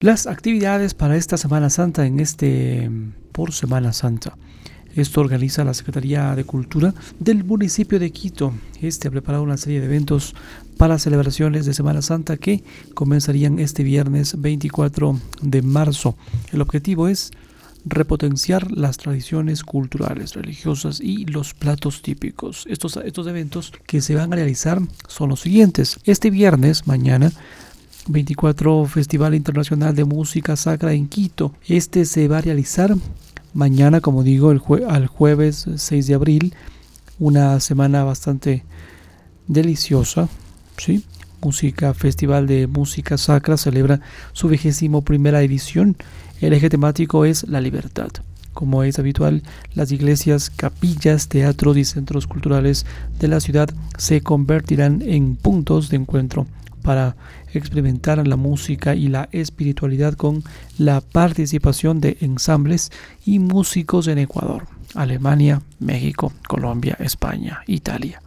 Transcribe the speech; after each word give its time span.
Las 0.00 0.26
actividades 0.26 0.92
para 0.92 1.16
esta 1.16 1.38
Semana 1.38 1.70
Santa 1.70 2.04
en 2.04 2.20
este 2.20 2.90
por 3.32 3.54
Semana 3.54 3.94
Santa. 3.94 4.36
Esto 4.94 5.22
organiza 5.22 5.64
la 5.64 5.72
Secretaría 5.72 6.36
de 6.36 6.44
Cultura 6.44 6.92
del 7.18 7.44
municipio 7.44 7.98
de 7.98 8.10
Quito. 8.10 8.52
Este 8.82 9.08
ha 9.08 9.10
preparado 9.10 9.42
una 9.42 9.56
serie 9.56 9.80
de 9.80 9.86
eventos 9.86 10.34
para 10.76 10.98
celebraciones 10.98 11.64
de 11.64 11.72
Semana 11.72 12.02
Santa 12.02 12.36
que 12.36 12.62
comenzarían 12.92 13.58
este 13.58 13.84
viernes 13.84 14.38
24 14.38 15.18
de 15.40 15.62
marzo. 15.62 16.14
El 16.52 16.60
objetivo 16.60 17.08
es 17.08 17.30
repotenciar 17.86 18.72
las 18.72 18.98
tradiciones 18.98 19.64
culturales, 19.64 20.34
religiosas 20.34 21.00
y 21.00 21.24
los 21.24 21.54
platos 21.54 22.02
típicos. 22.02 22.66
Estos, 22.68 22.98
estos 22.98 23.26
eventos 23.28 23.72
que 23.86 24.02
se 24.02 24.14
van 24.14 24.30
a 24.34 24.36
realizar 24.36 24.78
son 25.08 25.30
los 25.30 25.40
siguientes. 25.40 26.00
Este 26.04 26.28
viernes, 26.28 26.86
mañana, 26.86 27.32
24 28.08 28.86
Festival 28.86 29.34
Internacional 29.34 29.94
de 29.94 30.04
Música 30.04 30.56
Sacra 30.56 30.92
en 30.92 31.08
Quito. 31.08 31.52
Este 31.66 32.04
se 32.04 32.28
va 32.28 32.38
a 32.38 32.42
realizar 32.42 32.94
mañana, 33.52 34.00
como 34.00 34.22
digo, 34.22 34.50
al 34.50 35.06
jueves 35.06 35.66
6 35.74 36.06
de 36.06 36.14
abril. 36.14 36.54
Una 37.18 37.58
semana 37.60 38.04
bastante 38.04 38.64
deliciosa, 39.48 40.28
¿sí? 40.76 41.04
Música, 41.42 41.94
Festival 41.94 42.46
de 42.46 42.66
Música 42.66 43.18
Sacra 43.18 43.56
celebra 43.56 44.00
su 44.32 44.48
vigésimo 44.48 45.02
primera 45.02 45.42
edición. 45.42 45.96
El 46.40 46.52
eje 46.52 46.70
temático 46.70 47.24
es 47.24 47.48
la 47.48 47.60
libertad. 47.60 48.10
Como 48.52 48.84
es 48.84 48.98
habitual, 48.98 49.42
las 49.74 49.92
iglesias, 49.92 50.50
capillas, 50.50 51.28
teatros 51.28 51.76
y 51.76 51.84
centros 51.84 52.26
culturales 52.26 52.86
de 53.18 53.28
la 53.28 53.40
ciudad 53.40 53.68
se 53.98 54.22
convertirán 54.22 55.02
en 55.02 55.36
puntos 55.36 55.88
de 55.90 55.96
encuentro 55.96 56.46
para 56.86 57.16
experimentar 57.52 58.24
la 58.28 58.36
música 58.36 58.94
y 58.94 59.08
la 59.08 59.28
espiritualidad 59.32 60.14
con 60.14 60.44
la 60.78 61.00
participación 61.00 62.00
de 62.00 62.16
ensambles 62.20 62.92
y 63.24 63.40
músicos 63.40 64.06
en 64.06 64.18
Ecuador, 64.18 64.68
Alemania, 64.94 65.62
México, 65.80 66.32
Colombia, 66.46 66.96
España, 67.00 67.58
Italia. 67.66 68.22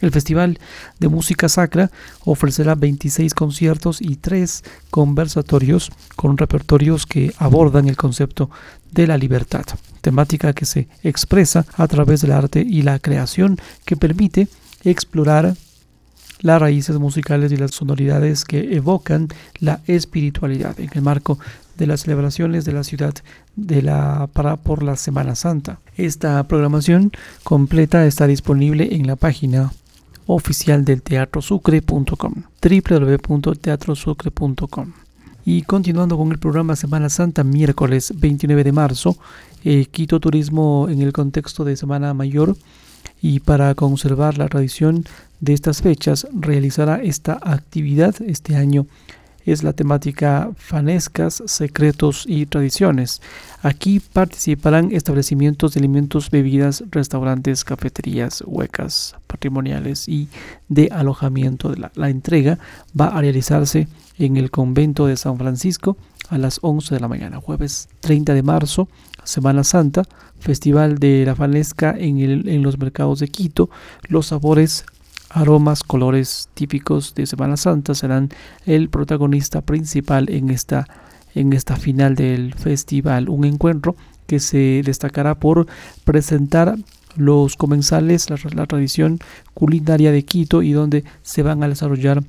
El 0.00 0.10
Festival 0.10 0.58
de 0.98 1.08
Música 1.08 1.50
Sacra 1.50 1.90
ofrecerá 2.24 2.74
26 2.74 3.34
conciertos 3.34 4.00
y 4.00 4.16
3 4.16 4.64
conversatorios 4.88 5.90
con 6.16 6.38
repertorios 6.38 7.04
que 7.04 7.34
abordan 7.36 7.90
el 7.90 7.96
concepto 7.98 8.48
de 8.90 9.06
la 9.06 9.18
libertad, 9.18 9.66
temática 10.00 10.54
que 10.54 10.64
se 10.64 10.88
expresa 11.02 11.66
a 11.76 11.86
través 11.88 12.22
del 12.22 12.32
arte 12.32 12.62
y 12.66 12.80
la 12.80 13.00
creación 13.00 13.58
que 13.84 13.98
permite 13.98 14.48
explorar 14.82 15.54
las 16.40 16.60
raíces 16.60 16.98
musicales 16.98 17.52
y 17.52 17.56
las 17.56 17.70
sonoridades 17.72 18.44
que 18.44 18.76
evocan 18.76 19.28
la 19.58 19.80
espiritualidad 19.86 20.78
en 20.80 20.90
el 20.92 21.02
marco 21.02 21.38
de 21.76 21.86
las 21.86 22.00
celebraciones 22.00 22.64
de 22.64 22.72
la 22.72 22.82
ciudad 22.84 23.14
de 23.56 23.82
la 23.82 24.30
para 24.32 24.56
por 24.56 24.82
la 24.82 24.96
Semana 24.96 25.34
Santa. 25.34 25.80
Esta 25.96 26.42
programación 26.44 27.12
completa 27.44 28.06
está 28.06 28.26
disponible 28.26 28.94
en 28.94 29.06
la 29.06 29.16
página 29.16 29.72
oficial 30.26 30.84
del 30.84 31.02
teatrosucre.com 31.02 32.34
www.teatrosucre.com 32.60 34.92
y 35.44 35.62
continuando 35.62 36.18
con 36.18 36.30
el 36.30 36.38
programa 36.38 36.76
Semana 36.76 37.08
Santa, 37.08 37.42
miércoles 37.42 38.12
29 38.14 38.62
de 38.64 38.72
marzo, 38.72 39.16
eh, 39.64 39.86
Quito 39.86 40.20
Turismo 40.20 40.88
en 40.90 41.00
el 41.00 41.14
contexto 41.14 41.64
de 41.64 41.74
Semana 41.76 42.12
Mayor 42.12 42.54
y 43.20 43.40
para 43.40 43.74
conservar 43.74 44.38
la 44.38 44.48
tradición 44.48 45.04
de 45.40 45.54
estas 45.54 45.82
fechas 45.82 46.26
realizará 46.32 47.02
esta 47.02 47.38
actividad 47.42 48.14
este 48.22 48.56
año 48.56 48.86
es 49.52 49.62
la 49.62 49.72
temática 49.72 50.50
Fanescas, 50.56 51.42
Secretos 51.46 52.24
y 52.26 52.44
Tradiciones. 52.46 53.22
Aquí 53.62 53.98
participarán 54.00 54.92
establecimientos 54.92 55.72
de 55.72 55.80
alimentos, 55.80 56.30
bebidas, 56.30 56.84
restaurantes, 56.90 57.64
cafeterías, 57.64 58.44
huecas 58.46 59.16
patrimoniales 59.26 60.06
y 60.06 60.28
de 60.68 60.90
alojamiento. 60.92 61.74
La, 61.74 61.90
la 61.94 62.10
entrega 62.10 62.58
va 62.98 63.06
a 63.06 63.20
realizarse 63.22 63.88
en 64.18 64.36
el 64.36 64.50
convento 64.50 65.06
de 65.06 65.16
San 65.16 65.38
Francisco 65.38 65.96
a 66.28 66.38
las 66.38 66.58
11 66.62 66.94
de 66.94 67.00
la 67.00 67.08
mañana, 67.08 67.40
jueves 67.40 67.88
30 68.00 68.34
de 68.34 68.42
marzo, 68.42 68.88
Semana 69.24 69.64
Santa, 69.64 70.02
Festival 70.38 70.98
de 70.98 71.24
la 71.26 71.34
Fanesca 71.34 71.94
en, 71.98 72.18
en 72.20 72.62
los 72.62 72.78
mercados 72.78 73.20
de 73.20 73.28
Quito, 73.28 73.70
los 74.08 74.26
sabores 74.26 74.84
aromas, 75.30 75.82
colores 75.82 76.48
típicos 76.54 77.14
de 77.14 77.26
Semana 77.26 77.56
Santa 77.56 77.94
serán 77.94 78.30
el 78.66 78.88
protagonista 78.88 79.60
principal 79.60 80.30
en 80.30 80.50
esta, 80.50 80.86
en 81.34 81.52
esta 81.52 81.76
final 81.76 82.14
del 82.14 82.54
festival. 82.54 83.28
Un 83.28 83.44
encuentro 83.44 83.96
que 84.26 84.40
se 84.40 84.82
destacará 84.84 85.34
por 85.34 85.66
presentar 86.04 86.76
los 87.16 87.56
comensales, 87.56 88.28
la, 88.30 88.66
tradición 88.66 89.18
culinaria 89.54 90.12
de 90.12 90.24
Quito 90.24 90.62
y 90.62 90.72
donde 90.72 91.04
se 91.22 91.42
van 91.42 91.62
a 91.62 91.68
desarrollar 91.68 92.22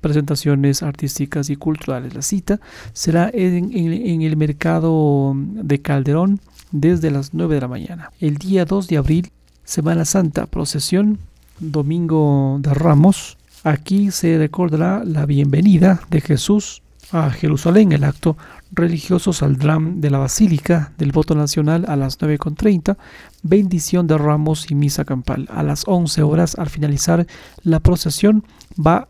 presentaciones 0.00 0.82
artísticas 0.82 1.50
y 1.50 1.56
culturales. 1.56 2.14
La 2.14 2.22
cita 2.22 2.60
será 2.92 3.30
en, 3.32 4.22
el 4.22 4.36
mercado 4.36 5.34
de 5.36 5.80
Calderón 5.80 6.40
desde 6.72 7.10
las 7.10 7.34
9 7.34 7.54
de 7.54 7.60
la 7.60 7.68
mañana. 7.68 8.10
El 8.20 8.36
día 8.36 8.64
2 8.64 8.88
de 8.88 8.96
abril, 8.96 9.30
Semana 9.64 10.04
Santa, 10.04 10.46
procesión 10.46 11.18
Domingo 11.58 12.58
de 12.60 12.74
Ramos, 12.74 13.38
aquí 13.64 14.10
se 14.10 14.38
recordará 14.38 15.02
la 15.04 15.26
bienvenida 15.26 16.00
de 16.10 16.20
Jesús 16.20 16.82
a 17.12 17.30
Jerusalén. 17.30 17.92
El 17.92 18.04
acto 18.04 18.36
religioso 18.72 19.32
saldrá 19.32 19.78
de 19.80 20.10
la 20.10 20.18
Basílica 20.18 20.92
del 20.98 21.12
Voto 21.12 21.34
Nacional 21.34 21.84
a 21.88 21.96
las 21.96 22.18
9.30, 22.18 22.96
bendición 23.42 24.06
de 24.06 24.18
ramos 24.18 24.70
y 24.70 24.74
misa 24.74 25.04
campal. 25.04 25.48
A 25.50 25.62
las 25.62 25.84
11 25.86 26.22
horas, 26.22 26.58
al 26.58 26.68
finalizar 26.68 27.26
la 27.62 27.80
procesión, 27.80 28.44
va 28.78 29.08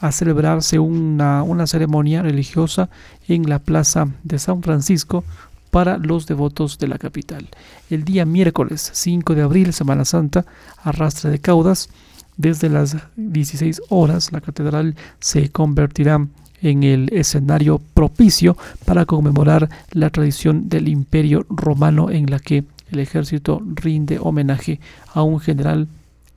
a 0.00 0.12
celebrarse 0.12 0.78
una, 0.78 1.42
una 1.42 1.66
ceremonia 1.66 2.22
religiosa 2.22 2.88
en 3.26 3.48
la 3.48 3.58
Plaza 3.58 4.08
de 4.22 4.38
San 4.38 4.62
Francisco 4.62 5.24
para 5.70 5.98
los 5.98 6.26
devotos 6.26 6.78
de 6.78 6.88
la 6.88 6.98
capital. 6.98 7.48
El 7.90 8.04
día 8.04 8.24
miércoles 8.24 8.90
5 8.94 9.34
de 9.34 9.42
abril, 9.42 9.72
Semana 9.72 10.04
Santa, 10.04 10.44
arrastre 10.82 11.30
de 11.30 11.40
caudas. 11.40 11.88
Desde 12.36 12.68
las 12.68 12.96
16 13.16 13.82
horas, 13.88 14.32
la 14.32 14.40
catedral 14.40 14.94
se 15.18 15.50
convertirá 15.50 16.26
en 16.62 16.82
el 16.84 17.08
escenario 17.12 17.80
propicio 17.94 18.56
para 18.84 19.06
conmemorar 19.06 19.68
la 19.90 20.10
tradición 20.10 20.68
del 20.68 20.88
imperio 20.88 21.46
romano 21.48 22.10
en 22.10 22.30
la 22.30 22.38
que 22.38 22.64
el 22.90 23.00
ejército 23.00 23.60
rinde 23.74 24.18
homenaje 24.18 24.80
a 25.12 25.22
un 25.22 25.40
general 25.40 25.88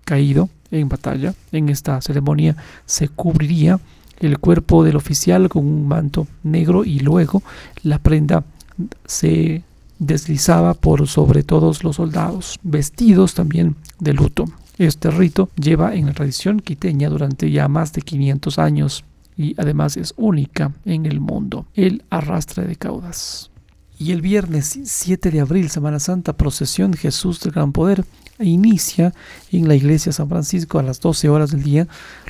caído 0.04 0.50
en 0.72 0.90
batalla. 0.90 1.34
En 1.52 1.70
esta 1.70 2.02
ceremonia 2.02 2.56
se 2.86 3.10
cubriría 3.10 3.80
el 4.20 4.40
cuerpo 4.40 4.84
del 4.84 4.96
oficial 4.96 5.50
con 5.50 5.66
un 5.66 5.88
manto 5.88 6.28
negro 6.44 6.86
y 6.86 7.00
luego 7.00 7.44
la 7.84 8.00
prenda 8.00 8.44
se 9.06 9.64
deslizaba 10.00 10.74
por 10.74 11.08
sobre 11.08 11.44
todos 11.44 11.84
los 11.84 11.98
soldados, 11.98 12.60
vestidos 12.64 13.34
también 13.34 13.76
de 14.00 14.14
luto. 14.14 14.46
Este 14.78 15.12
rito 15.12 15.50
lleva 15.56 15.94
en 15.96 16.08
la 16.08 16.14
tradición 16.14 16.60
quiteña 16.60 17.10
durante 17.10 17.52
ya 17.52 17.68
más 17.68 17.94
de 17.94 18.02
500 18.02 18.58
años 18.58 19.04
y 19.38 19.54
además 19.58 19.98
es 19.98 20.14
única 20.18 20.72
en 20.86 21.06
el 21.06 21.20
mundo, 21.20 21.66
el 21.76 22.04
arrastre 22.10 22.66
de 22.66 22.76
caudas. 22.76 23.51
Y 24.02 24.14
el 24.14 24.22
viernes 24.24 24.80
7 24.84 25.30
de 25.30 25.42
abril, 25.42 25.70
Semana 25.70 26.00
Santa, 26.00 26.34
procesión 26.34 26.94
Jesús 26.94 27.40
del 27.40 27.52
Gran 27.52 27.72
Poder, 27.72 28.04
inicia 28.40 29.14
en 29.52 29.68
la 29.68 29.76
iglesia 29.76 30.12
San 30.12 30.28
Francisco 30.28 30.80
a 30.80 30.82
las 30.82 31.00
12 31.02 31.30
horas 31.30 31.52
del 31.52 31.62
día. 31.62 31.88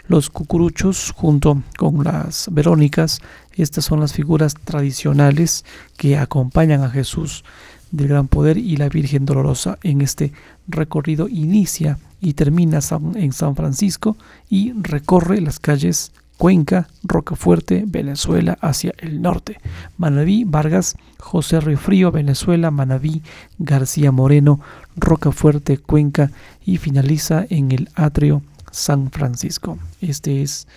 Los 0.10 0.30
cucuruchos 0.30 1.14
junto 1.16 1.64
con 1.78 2.04
las 2.04 2.50
verónicas, 2.52 3.22
estas 3.54 3.86
son 3.86 4.02
las 4.02 4.12
figuras 4.12 4.56
tradicionales 4.66 5.64
que 5.96 6.18
acompañan 6.18 6.84
a 6.84 6.90
Jesús 6.90 7.46
del 7.92 8.10
Gran 8.10 8.28
Poder 8.28 8.58
y 8.58 8.76
la 8.76 8.90
Virgen 8.90 9.26
Dolorosa 9.26 9.80
en 9.82 10.02
este 10.02 10.34
recorrido 10.68 11.30
inicia 11.30 12.00
y 12.20 12.34
termina 12.34 12.82
en 13.16 13.32
San 13.32 13.56
Francisco 13.56 14.18
y 14.50 14.74
recorre 14.74 15.40
las 15.40 15.60
calles 15.60 16.12
Cuenca, 16.42 16.88
Rocafuerte, 17.04 17.84
Venezuela 17.86 18.58
hacia 18.62 18.96
el 18.98 19.22
norte. 19.22 19.60
Manaví, 20.00 20.44
Vargas, 20.44 20.96
José 21.20 21.62
Frío, 21.78 22.12
Venezuela, 22.12 22.72
Manaví, 22.72 23.22
García 23.60 24.12
Moreno, 24.12 24.60
Rocafuerte, 24.96 25.78
Cuenca 25.78 26.32
y 26.66 26.78
finaliza 26.78 27.46
en 27.48 27.72
el 27.72 27.90
atrio 27.94 28.42
San 28.72 29.12
Francisco. 29.12 29.78
Este 30.02 30.42
es 30.42 30.68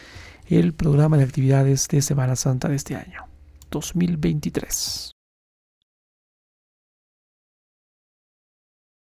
el 0.50 0.74
programa 0.74 1.16
de 1.16 1.24
actividades 1.24 1.88
de 1.88 2.02
Semana 2.02 2.36
Santa 2.36 2.68
de 2.68 2.76
este 2.76 2.96
año, 2.96 3.22
2023. 3.70 5.13